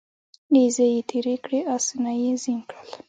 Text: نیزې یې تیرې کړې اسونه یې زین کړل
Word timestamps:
نیزې 0.53 0.85
یې 0.93 1.01
تیرې 1.09 1.35
کړې 1.43 1.59
اسونه 1.75 2.11
یې 2.21 2.31
زین 2.43 2.59
کړل 2.69 2.89